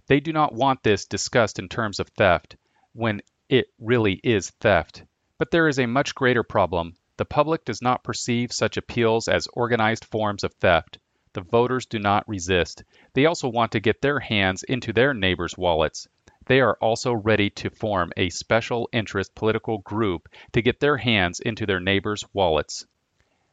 They 0.06 0.20
do 0.20 0.32
not 0.32 0.54
want 0.54 0.84
this 0.84 1.04
discussed 1.04 1.58
in 1.58 1.68
terms 1.68 1.98
of 1.98 2.10
theft, 2.10 2.56
when 2.92 3.22
it 3.48 3.72
really 3.80 4.20
is 4.22 4.50
theft. 4.50 5.02
But 5.36 5.50
there 5.50 5.66
is 5.66 5.80
a 5.80 5.86
much 5.86 6.14
greater 6.14 6.44
problem 6.44 6.94
the 7.18 7.24
public 7.24 7.64
does 7.64 7.82
not 7.82 8.04
perceive 8.04 8.52
such 8.52 8.76
appeals 8.76 9.26
as 9.26 9.48
organized 9.52 10.04
forms 10.04 10.44
of 10.44 10.54
theft. 10.54 10.98
The 11.32 11.40
voters 11.40 11.84
do 11.84 11.98
not 11.98 12.28
resist. 12.28 12.84
They 13.12 13.26
also 13.26 13.48
want 13.48 13.72
to 13.72 13.80
get 13.80 14.00
their 14.00 14.20
hands 14.20 14.62
into 14.62 14.92
their 14.92 15.12
neighbors' 15.12 15.58
wallets. 15.58 16.06
They 16.46 16.60
are 16.60 16.78
also 16.80 17.12
ready 17.12 17.50
to 17.50 17.70
form 17.70 18.12
a 18.16 18.30
special 18.30 18.88
interest 18.92 19.34
political 19.34 19.78
group 19.78 20.28
to 20.52 20.62
get 20.62 20.80
their 20.80 20.96
hands 20.96 21.40
into 21.40 21.66
their 21.66 21.80
neighbors' 21.80 22.24
wallets. 22.32 22.86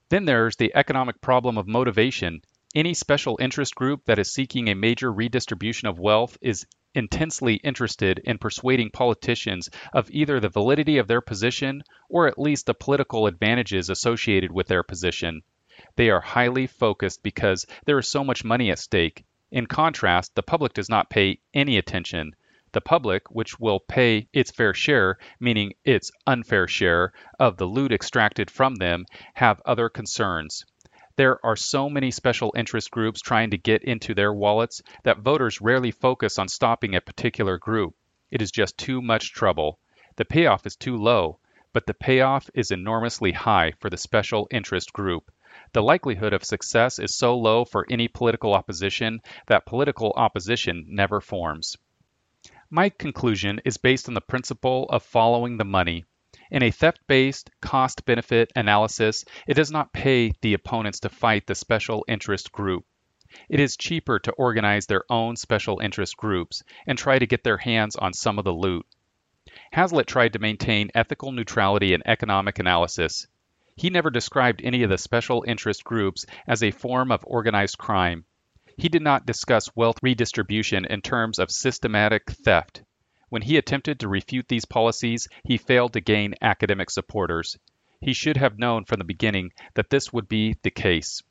Then 0.10 0.26
there's 0.26 0.56
the 0.56 0.74
economic 0.76 1.20
problem 1.20 1.58
of 1.58 1.68
motivation. 1.68 2.44
Any 2.76 2.94
special 2.94 3.38
interest 3.42 3.74
group 3.74 4.06
that 4.06 4.20
is 4.20 4.32
seeking 4.32 4.68
a 4.68 4.76
major 4.76 5.12
redistribution 5.12 5.88
of 5.88 5.98
wealth 5.98 6.38
is 6.40 6.68
intensely 6.96 7.56
interested 7.56 8.20
in 8.24 8.38
persuading 8.38 8.90
politicians 8.90 9.70
of 9.94 10.10
either 10.10 10.40
the 10.40 10.50
validity 10.50 10.98
of 10.98 11.08
their 11.08 11.22
position 11.22 11.84
or 12.10 12.28
at 12.28 12.40
least 12.40 12.66
the 12.66 12.74
political 12.74 13.28
advantages 13.28 13.90
associated 13.90 14.52
with 14.52 14.68
their 14.68 14.82
position. 14.82 15.44
They 15.98 16.10
are 16.10 16.22
highly 16.22 16.68
focused 16.68 17.22
because 17.22 17.66
there 17.86 18.00
is 18.00 18.08
so 18.08 18.24
much 18.24 18.46
money 18.46 18.72
at 18.72 18.80
stake. 18.80 19.26
In 19.52 19.68
contrast, 19.68 20.34
the 20.34 20.42
public 20.42 20.74
does 20.74 20.90
not 20.90 21.10
pay 21.10 21.40
any 21.54 21.78
attention. 21.78 22.36
The 22.72 22.82
public, 22.82 23.30
which 23.30 23.60
will 23.60 23.80
pay 23.80 24.28
its 24.34 24.52
fair 24.52 24.74
share, 24.74 25.18
meaning 25.40 25.74
its 25.84 26.12
unfair 26.26 26.68
share, 26.68 27.14
of 27.40 27.58
the 27.58 27.66
loot 27.66 27.92
extracted 27.92 28.50
from 28.50 28.76
them, 28.76 29.06
have 29.34 29.62
other 29.66 29.88
concerns. 29.88 30.66
There 31.18 31.40
are 31.46 31.56
so 31.56 31.90
many 31.90 32.12
special 32.12 32.54
interest 32.58 32.92
groups 32.92 33.22
trying 33.22 33.52
to 33.52 33.58
get 33.58 33.84
into 33.84 34.14
their 34.14 34.34
wallets 34.34 34.82
that 35.04 35.20
voters 35.20 35.62
rarely 35.62 35.92
focus 35.92 36.38
on 36.38 36.50
stopping 36.50 36.94
a 36.94 37.00
particular 37.00 37.58
group. 37.58 37.96
It 38.32 38.42
is 38.42 38.52
just 38.52 38.78
too 38.78 39.02
much 39.02 39.32
trouble. 39.32 39.80
The 40.18 40.26
payoff 40.26 40.66
is 40.66 40.76
too 40.76 40.98
low, 40.98 41.40
but 41.72 41.86
the 41.86 41.94
payoff 41.94 42.50
is 42.54 42.72
enormously 42.72 43.32
high 43.32 43.72
for 43.80 43.90
the 43.90 43.98
special 43.98 44.50
interest 44.52 44.92
group. 44.92 45.32
The 45.72 45.84
likelihood 45.84 46.34
of 46.34 46.44
success 46.44 47.00
is 47.00 47.16
so 47.16 47.38
low 47.38 47.64
for 47.64 47.88
any 47.90 48.10
political 48.10 48.54
opposition 48.54 49.22
that 49.48 49.66
political 49.66 50.12
opposition 50.18 50.86
never 50.90 51.22
forms. 51.22 51.78
My 52.70 52.90
conclusion 52.90 53.62
is 53.64 53.78
based 53.78 54.10
on 54.10 54.16
the 54.16 54.22
principle 54.22 54.86
of 54.90 55.02
following 55.02 55.56
the 55.56 55.64
money. 55.64 56.04
In 56.52 56.62
a 56.62 56.72
theft-based 56.72 57.50
cost-benefit 57.60 58.52
analysis, 58.56 59.26
it 59.48 59.56
does 59.56 59.72
not 59.72 59.94
pay 59.94 60.32
the 60.42 60.54
opponents 60.54 61.00
to 61.00 61.10
fight 61.10 61.48
the 61.48 61.56
special 61.56 62.06
interest 62.08 62.52
group. 62.52 62.86
It 63.50 63.60
is 63.60 63.76
cheaper 63.78 64.20
to 64.20 64.32
organize 64.34 64.86
their 64.86 65.04
own 65.10 65.36
special 65.36 65.80
interest 65.80 66.16
groups 66.16 66.64
and 66.86 66.98
try 66.98 67.18
to 67.18 67.26
get 67.26 67.44
their 67.44 67.58
hands 67.58 67.96
on 67.96 68.14
some 68.14 68.38
of 68.38 68.46
the 68.46 68.54
loot. 68.54 68.86
Hazlitt 69.72 70.08
tried 70.08 70.34
to 70.34 70.40
maintain 70.40 70.92
ethical 70.94 71.32
neutrality 71.32 71.94
in 71.94 72.04
economic 72.06 72.60
analysis. 72.60 73.28
He 73.76 73.90
never 73.90 74.10
described 74.10 74.62
any 74.64 74.84
of 74.84 74.90
the 74.90 74.98
special 74.98 75.44
interest 75.48 75.84
groups 75.84 76.26
as 76.48 76.64
a 76.64 76.72
form 76.72 77.12
of 77.12 77.26
organized 77.26 77.78
crime. 77.78 78.26
He 78.78 78.88
did 78.88 79.02
not 79.02 79.26
discuss 79.26 79.76
wealth 79.76 79.98
redistribution 80.02 80.86
in 80.86 81.02
terms 81.02 81.40
of 81.40 81.50
systematic 81.50 82.30
theft. 82.30 82.84
When 83.36 83.42
he 83.42 83.58
attempted 83.58 84.00
to 84.00 84.08
refute 84.08 84.48
these 84.48 84.64
policies, 84.64 85.28
he 85.44 85.58
failed 85.58 85.92
to 85.92 86.00
gain 86.00 86.36
academic 86.42 86.90
supporters. 86.90 87.58
He 88.00 88.14
should 88.14 88.38
have 88.38 88.58
known 88.58 88.86
from 88.86 89.00
the 89.00 89.04
beginning 89.04 89.52
that 89.74 89.90
this 89.90 90.14
would 90.14 90.30
be 90.30 90.56
the 90.64 90.72
case. 90.72 91.22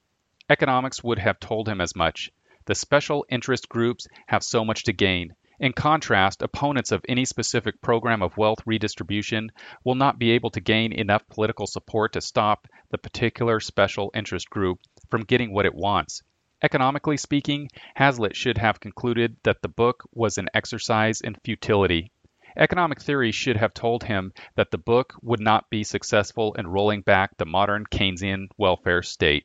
Economics 0.50 1.02
would 1.02 1.18
have 1.18 1.40
told 1.40 1.66
him 1.66 1.80
as 1.80 1.96
much. 1.96 2.30
The 2.66 2.74
special 2.74 3.24
interest 3.30 3.70
groups 3.70 4.06
have 4.26 4.42
so 4.42 4.66
much 4.66 4.82
to 4.82 4.92
gain. 4.92 5.34
In 5.58 5.72
contrast, 5.72 6.42
opponents 6.42 6.92
of 6.92 7.02
any 7.08 7.24
specific 7.24 7.80
program 7.80 8.20
of 8.20 8.36
wealth 8.36 8.60
redistribution 8.66 9.50
will 9.82 9.94
not 9.94 10.18
be 10.18 10.32
able 10.32 10.50
to 10.50 10.60
gain 10.60 10.92
enough 10.92 11.26
political 11.28 11.66
support 11.66 12.12
to 12.12 12.20
stop 12.20 12.68
the 12.90 12.98
particular 12.98 13.60
special 13.60 14.10
interest 14.14 14.50
group 14.50 14.78
from 15.08 15.24
getting 15.24 15.54
what 15.54 15.64
it 15.64 15.74
wants. 15.74 16.22
Economically 16.64 17.18
speaking, 17.18 17.68
Hazlitt 17.94 18.34
should 18.34 18.56
have 18.56 18.80
concluded 18.80 19.36
that 19.42 19.60
the 19.60 19.68
book 19.68 20.02
was 20.14 20.38
an 20.38 20.48
exercise 20.54 21.20
in 21.20 21.34
futility. 21.44 22.10
Economic 22.56 23.02
theory 23.02 23.32
should 23.32 23.58
have 23.58 23.74
told 23.74 24.04
him 24.04 24.32
that 24.54 24.70
the 24.70 24.78
book 24.78 25.12
would 25.20 25.40
not 25.40 25.68
be 25.68 25.84
successful 25.84 26.54
in 26.54 26.66
rolling 26.66 27.02
back 27.02 27.36
the 27.36 27.44
modern 27.44 27.84
Keynesian 27.84 28.48
welfare 28.56 29.02
state. 29.02 29.44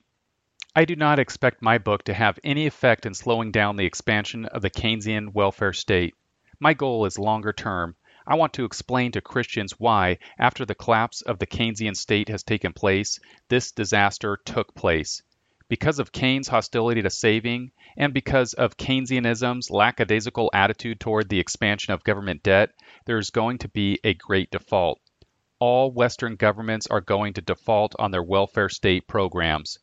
I 0.73 0.85
do 0.85 0.95
not 0.95 1.19
expect 1.19 1.61
my 1.61 1.77
book 1.77 2.05
to 2.05 2.13
have 2.13 2.39
any 2.41 2.67
effect 2.67 3.05
in 3.05 3.13
slowing 3.13 3.51
down 3.51 3.75
the 3.75 3.85
expansion 3.85 4.45
of 4.45 4.61
the 4.61 4.69
Keynesian 4.69 5.33
welfare 5.33 5.73
state. 5.73 6.15
My 6.57 6.73
goal 6.73 7.05
is 7.05 7.19
longer 7.19 7.51
term. 7.51 7.97
I 8.25 8.35
want 8.35 8.53
to 8.53 8.63
explain 8.63 9.11
to 9.11 9.19
Christians 9.19 9.77
why, 9.77 10.19
after 10.37 10.63
the 10.65 10.73
collapse 10.73 11.21
of 11.21 11.37
the 11.37 11.47
Keynesian 11.47 11.97
state 11.97 12.29
has 12.29 12.43
taken 12.43 12.71
place, 12.71 13.19
this 13.49 13.73
disaster 13.73 14.37
took 14.45 14.73
place 14.73 15.21
because 15.69 15.99
of 15.99 16.11
Keynes' 16.11 16.47
hostility 16.47 17.01
to 17.03 17.09
saving 17.09 17.71
and 17.95 18.13
because 18.13 18.53
of 18.53 18.75
Keynesianism's 18.75 19.69
lackadaisical 19.69 20.49
attitude 20.53 20.99
toward 20.99 21.29
the 21.29 21.39
expansion 21.39 21.93
of 21.93 22.03
government 22.03 22.43
debt, 22.43 22.71
there 23.05 23.19
is 23.19 23.29
going 23.29 23.59
to 23.59 23.69
be 23.69 23.99
a 24.03 24.13
great 24.15 24.51
default. 24.51 24.99
all 25.59 25.91
Western 25.91 26.35
governments 26.35 26.87
are 26.87 27.01
going 27.01 27.33
to 27.33 27.41
default 27.41 27.93
on 27.99 28.11
their 28.11 28.23
welfare 28.23 28.69
state 28.69 29.07
programs. 29.07 29.77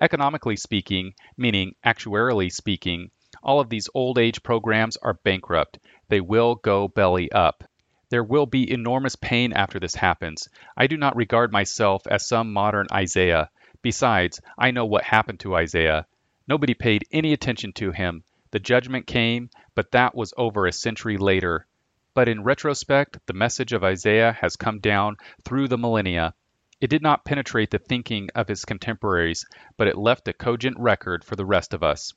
Economically 0.00 0.56
speaking, 0.56 1.12
meaning 1.36 1.72
actuarially 1.86 2.50
speaking, 2.50 3.10
all 3.42 3.60
of 3.60 3.68
these 3.68 3.88
old 3.94 4.18
age 4.18 4.42
programs 4.42 4.96
are 4.96 5.14
bankrupt. 5.24 5.78
They 6.08 6.20
will 6.20 6.56
go 6.56 6.88
belly 6.88 7.30
up. 7.30 7.62
There 8.10 8.24
will 8.24 8.46
be 8.46 8.72
enormous 8.72 9.14
pain 9.14 9.52
after 9.52 9.78
this 9.78 9.94
happens. 9.94 10.48
I 10.76 10.88
do 10.88 10.96
not 10.96 11.14
regard 11.14 11.52
myself 11.52 12.02
as 12.08 12.26
some 12.26 12.52
modern 12.52 12.88
Isaiah. 12.92 13.50
Besides, 13.82 14.40
I 14.58 14.72
know 14.72 14.84
what 14.84 15.04
happened 15.04 15.40
to 15.40 15.56
Isaiah. 15.56 16.06
Nobody 16.46 16.74
paid 16.74 17.06
any 17.10 17.32
attention 17.32 17.72
to 17.74 17.92
him. 17.92 18.24
The 18.50 18.58
judgment 18.58 19.06
came, 19.06 19.48
but 19.74 19.92
that 19.92 20.14
was 20.14 20.34
over 20.36 20.66
a 20.66 20.72
century 20.72 21.16
later. 21.16 21.66
But 22.12 22.28
in 22.28 22.42
retrospect, 22.42 23.18
the 23.26 23.32
message 23.32 23.72
of 23.72 23.82
Isaiah 23.84 24.32
has 24.32 24.56
come 24.56 24.80
down 24.80 25.16
through 25.44 25.68
the 25.68 25.78
millennia. 25.78 26.34
It 26.80 26.90
did 26.90 27.02
not 27.02 27.24
penetrate 27.24 27.70
the 27.70 27.78
thinking 27.78 28.28
of 28.34 28.48
his 28.48 28.64
contemporaries, 28.64 29.46
but 29.76 29.86
it 29.86 29.96
left 29.96 30.28
a 30.28 30.32
cogent 30.32 30.78
record 30.78 31.24
for 31.24 31.36
the 31.36 31.46
rest 31.46 31.72
of 31.72 31.82
us. 31.82 32.12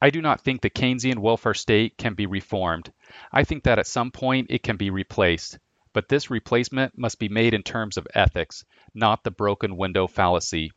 I 0.00 0.10
do 0.10 0.20
not 0.20 0.42
think 0.42 0.60
the 0.60 0.70
Keynesian 0.70 1.18
welfare 1.18 1.54
state 1.54 1.96
can 1.96 2.14
be 2.14 2.26
reformed. 2.26 2.92
I 3.32 3.44
think 3.44 3.64
that 3.64 3.78
at 3.78 3.86
some 3.86 4.10
point 4.10 4.48
it 4.50 4.62
can 4.62 4.76
be 4.76 4.90
replaced. 4.90 5.58
But 5.96 6.10
this 6.10 6.30
replacement 6.30 6.98
must 6.98 7.18
be 7.18 7.30
made 7.30 7.54
in 7.54 7.62
terms 7.62 7.96
of 7.96 8.06
ethics, 8.12 8.66
not 8.92 9.24
the 9.24 9.30
broken 9.30 9.78
window 9.78 10.06
fallacy. 10.06 10.72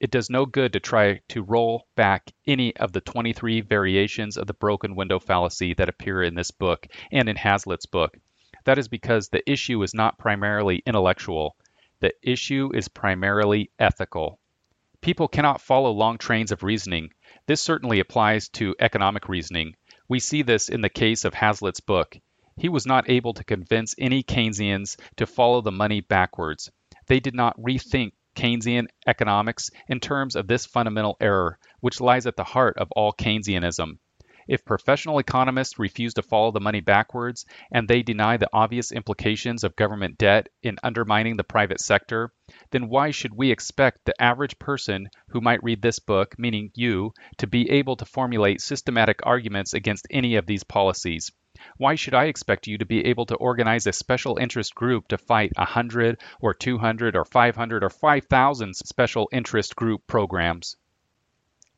It 0.00 0.10
does 0.10 0.30
no 0.30 0.46
good 0.46 0.72
to 0.72 0.80
try 0.80 1.20
to 1.28 1.42
roll 1.42 1.86
back 1.94 2.32
any 2.46 2.74
of 2.76 2.92
the 2.92 3.02
23 3.02 3.60
variations 3.60 4.38
of 4.38 4.46
the 4.46 4.54
broken 4.54 4.96
window 4.96 5.18
fallacy 5.18 5.74
that 5.74 5.90
appear 5.90 6.22
in 6.22 6.36
this 6.36 6.52
book 6.52 6.86
and 7.10 7.28
in 7.28 7.36
Hazlitt's 7.36 7.84
book. 7.84 8.16
That 8.64 8.78
is 8.78 8.88
because 8.88 9.28
the 9.28 9.42
issue 9.46 9.82
is 9.82 9.92
not 9.92 10.16
primarily 10.16 10.82
intellectual. 10.86 11.54
The 12.00 12.14
issue 12.22 12.70
is 12.72 12.88
primarily 12.88 13.70
ethical. 13.78 14.40
People 15.02 15.28
cannot 15.28 15.60
follow 15.60 15.90
long 15.90 16.16
trains 16.16 16.50
of 16.50 16.62
reasoning. 16.62 17.12
This 17.44 17.60
certainly 17.60 18.00
applies 18.00 18.48
to 18.56 18.74
economic 18.80 19.28
reasoning. 19.28 19.76
We 20.08 20.18
see 20.18 20.40
this 20.40 20.70
in 20.70 20.80
the 20.80 20.88
case 20.88 21.26
of 21.26 21.34
Hazlitt's 21.34 21.80
book. 21.80 22.16
He 22.56 22.68
was 22.68 22.86
not 22.86 23.08
able 23.08 23.32
to 23.34 23.44
convince 23.44 23.94
any 23.98 24.22
Keynesians 24.22 24.98
to 25.16 25.26
follow 25.26 25.62
the 25.62 25.72
money 25.72 26.00
backwards. 26.00 26.70
They 27.06 27.18
did 27.18 27.34
not 27.34 27.58
rethink 27.58 28.12
Keynesian 28.34 28.88
economics 29.06 29.70
in 29.88 30.00
terms 30.00 30.36
of 30.36 30.46
this 30.46 30.66
fundamental 30.66 31.16
error, 31.20 31.58
which 31.80 32.00
lies 32.00 32.26
at 32.26 32.36
the 32.36 32.44
heart 32.44 32.76
of 32.78 32.90
all 32.92 33.12
Keynesianism. 33.12 33.98
If 34.48 34.64
professional 34.64 35.18
economists 35.18 35.78
refuse 35.78 36.14
to 36.14 36.22
follow 36.22 36.50
the 36.50 36.60
money 36.60 36.80
backwards 36.80 37.46
and 37.70 37.86
they 37.86 38.02
deny 38.02 38.36
the 38.36 38.50
obvious 38.52 38.90
implications 38.90 39.64
of 39.64 39.76
government 39.76 40.18
debt 40.18 40.48
in 40.62 40.78
undermining 40.82 41.36
the 41.36 41.44
private 41.44 41.80
sector, 41.80 42.32
then 42.70 42.88
why 42.88 43.12
should 43.12 43.32
we 43.34 43.50
expect 43.50 44.04
the 44.04 44.20
average 44.20 44.58
person 44.58 45.08
who 45.28 45.40
might 45.40 45.62
read 45.62 45.80
this 45.80 46.00
book, 46.00 46.38
meaning 46.38 46.70
you, 46.74 47.14
to 47.38 47.46
be 47.46 47.70
able 47.70 47.96
to 47.96 48.04
formulate 48.04 48.60
systematic 48.60 49.20
arguments 49.22 49.74
against 49.74 50.06
any 50.10 50.34
of 50.34 50.46
these 50.46 50.64
policies? 50.64 51.30
Why 51.76 51.94
should 51.94 52.14
I 52.14 52.24
expect 52.24 52.66
you 52.66 52.78
to 52.78 52.84
be 52.84 53.06
able 53.06 53.26
to 53.26 53.36
organize 53.36 53.86
a 53.86 53.92
special 53.92 54.36
interest 54.36 54.74
group 54.74 55.08
to 55.08 55.18
fight 55.18 55.52
100 55.56 56.20
or 56.40 56.54
200 56.54 57.16
or 57.16 57.24
500 57.24 57.84
or 57.84 57.90
5,000 57.90 58.74
special 58.74 59.28
interest 59.32 59.76
group 59.76 60.06
programs? 60.06 60.76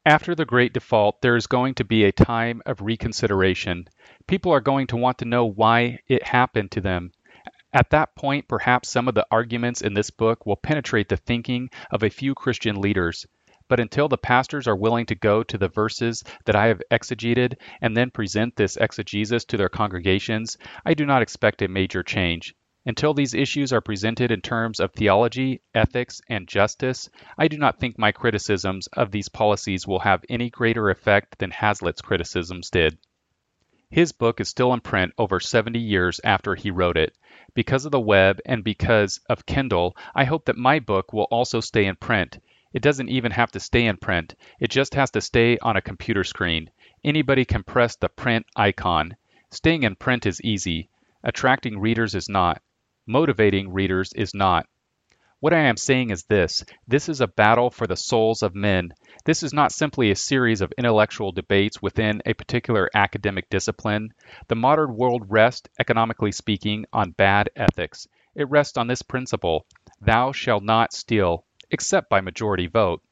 After 0.06 0.34
the 0.34 0.44
Great 0.44 0.74
Default, 0.74 1.22
there 1.22 1.36
is 1.36 1.46
going 1.46 1.74
to 1.76 1.84
be 1.84 2.04
a 2.04 2.12
time 2.12 2.60
of 2.66 2.82
reconsideration. 2.82 3.88
People 4.26 4.52
are 4.52 4.60
going 4.60 4.86
to 4.88 4.96
want 4.96 5.18
to 5.18 5.24
know 5.24 5.46
why 5.46 6.00
it 6.08 6.22
happened 6.22 6.70
to 6.72 6.80
them. 6.82 7.12
At 7.72 7.90
that 7.90 8.14
point, 8.14 8.46
perhaps 8.46 8.90
some 8.90 9.08
of 9.08 9.14
the 9.14 9.26
arguments 9.30 9.80
in 9.80 9.94
this 9.94 10.10
book 10.10 10.46
will 10.46 10.56
penetrate 10.56 11.08
the 11.08 11.16
thinking 11.16 11.70
of 11.90 12.02
a 12.02 12.10
few 12.10 12.34
Christian 12.34 12.80
leaders. 12.80 13.26
But 13.66 13.80
until 13.80 14.08
the 14.08 14.18
pastors 14.18 14.68
are 14.68 14.76
willing 14.76 15.06
to 15.06 15.14
go 15.14 15.42
to 15.42 15.56
the 15.56 15.68
verses 15.68 16.22
that 16.44 16.54
I 16.54 16.66
have 16.66 16.82
exegeted 16.90 17.56
and 17.80 17.96
then 17.96 18.10
present 18.10 18.56
this 18.56 18.76
exegesis 18.76 19.44
to 19.46 19.56
their 19.56 19.68
congregations, 19.68 20.58
I 20.84 20.94
do 20.94 21.06
not 21.06 21.22
expect 21.22 21.62
a 21.62 21.68
major 21.68 22.02
change. 22.02 22.54
Until 22.86 23.14
these 23.14 23.32
issues 23.32 23.72
are 23.72 23.80
presented 23.80 24.30
in 24.30 24.42
terms 24.42 24.78
of 24.78 24.92
theology, 24.92 25.62
ethics, 25.74 26.20
and 26.28 26.46
justice, 26.46 27.08
I 27.38 27.48
do 27.48 27.56
not 27.56 27.80
think 27.80 27.98
my 27.98 28.12
criticisms 28.12 28.86
of 28.88 29.10
these 29.10 29.30
policies 29.30 29.86
will 29.86 30.00
have 30.00 30.22
any 30.28 30.50
greater 30.50 30.90
effect 30.90 31.38
than 31.38 31.50
Hazlitt's 31.50 32.02
criticisms 32.02 32.68
did. 32.68 32.98
His 33.88 34.12
book 34.12 34.38
is 34.40 34.50
still 34.50 34.74
in 34.74 34.80
print 34.80 35.14
over 35.16 35.40
70 35.40 35.78
years 35.78 36.20
after 36.22 36.54
he 36.54 36.70
wrote 36.70 36.98
it. 36.98 37.16
Because 37.54 37.86
of 37.86 37.92
the 37.92 38.00
web 38.00 38.40
and 38.44 38.62
because 38.62 39.20
of 39.30 39.46
Kindle, 39.46 39.96
I 40.14 40.24
hope 40.24 40.44
that 40.44 40.58
my 40.58 40.80
book 40.80 41.14
will 41.14 41.28
also 41.30 41.60
stay 41.60 41.86
in 41.86 41.96
print. 41.96 42.38
It 42.74 42.82
doesn't 42.82 43.08
even 43.08 43.30
have 43.30 43.52
to 43.52 43.60
stay 43.60 43.86
in 43.86 43.98
print. 43.98 44.34
It 44.58 44.68
just 44.68 44.94
has 44.94 45.12
to 45.12 45.20
stay 45.20 45.58
on 45.58 45.76
a 45.76 45.80
computer 45.80 46.24
screen. 46.24 46.70
Anybody 47.04 47.44
can 47.44 47.62
press 47.62 47.94
the 47.94 48.08
print 48.08 48.46
icon. 48.56 49.16
Staying 49.52 49.84
in 49.84 49.94
print 49.94 50.26
is 50.26 50.40
easy. 50.42 50.90
Attracting 51.22 51.78
readers 51.78 52.16
is 52.16 52.28
not. 52.28 52.60
Motivating 53.06 53.72
readers 53.72 54.12
is 54.14 54.34
not. 54.34 54.66
What 55.38 55.54
I 55.54 55.60
am 55.60 55.76
saying 55.76 56.10
is 56.10 56.24
this 56.24 56.64
this 56.88 57.08
is 57.08 57.20
a 57.20 57.28
battle 57.28 57.70
for 57.70 57.86
the 57.86 57.94
souls 57.94 58.42
of 58.42 58.56
men. 58.56 58.92
This 59.24 59.44
is 59.44 59.52
not 59.52 59.70
simply 59.70 60.10
a 60.10 60.16
series 60.16 60.60
of 60.60 60.72
intellectual 60.76 61.30
debates 61.30 61.80
within 61.80 62.22
a 62.26 62.34
particular 62.34 62.90
academic 62.92 63.48
discipline. 63.50 64.12
The 64.48 64.56
modern 64.56 64.96
world 64.96 65.26
rests, 65.28 65.68
economically 65.78 66.32
speaking, 66.32 66.86
on 66.92 67.12
bad 67.12 67.50
ethics. 67.54 68.08
It 68.34 68.50
rests 68.50 68.76
on 68.76 68.88
this 68.88 69.02
principle 69.02 69.64
Thou 70.00 70.32
shalt 70.32 70.64
not 70.64 70.92
steal 70.92 71.44
except 71.74 72.08
by 72.08 72.20
majority 72.20 72.68
vote. 72.68 73.02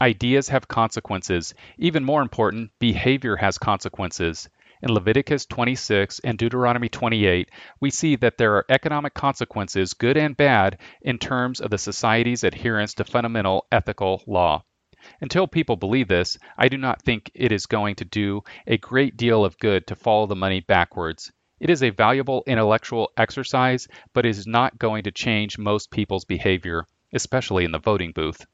Ideas 0.00 0.50
have 0.50 0.68
consequences. 0.68 1.52
Even 1.76 2.04
more 2.04 2.22
important, 2.22 2.70
behavior 2.78 3.34
has 3.34 3.58
consequences. 3.58 4.48
In 4.80 4.92
Leviticus 4.92 5.44
26 5.46 6.20
and 6.20 6.38
Deuteronomy 6.38 6.88
28, 6.88 7.50
we 7.80 7.90
see 7.90 8.14
that 8.14 8.38
there 8.38 8.54
are 8.54 8.66
economic 8.68 9.12
consequences, 9.12 9.94
good 9.94 10.16
and 10.16 10.36
bad, 10.36 10.78
in 11.02 11.18
terms 11.18 11.60
of 11.60 11.70
the 11.72 11.78
society's 11.78 12.44
adherence 12.44 12.94
to 12.94 13.04
fundamental 13.04 13.66
ethical 13.72 14.22
law. 14.28 14.62
Until 15.20 15.48
people 15.48 15.74
believe 15.74 16.06
this, 16.06 16.38
I 16.56 16.68
do 16.68 16.78
not 16.78 17.02
think 17.02 17.32
it 17.34 17.50
is 17.50 17.66
going 17.66 17.96
to 17.96 18.04
do 18.04 18.42
a 18.68 18.78
great 18.78 19.16
deal 19.16 19.44
of 19.44 19.58
good 19.58 19.84
to 19.88 19.96
follow 19.96 20.26
the 20.26 20.36
money 20.36 20.60
backwards. 20.60 21.32
It 21.58 21.70
is 21.70 21.82
a 21.82 21.90
valuable 21.90 22.44
intellectual 22.46 23.10
exercise, 23.16 23.88
but 24.14 24.24
it 24.24 24.30
is 24.30 24.46
not 24.46 24.78
going 24.78 25.02
to 25.02 25.10
change 25.10 25.58
most 25.58 25.90
people's 25.90 26.24
behavior 26.24 26.86
especially 27.12 27.64
in 27.64 27.72
the 27.72 27.78
voting 27.78 28.12
booth. 28.12 28.46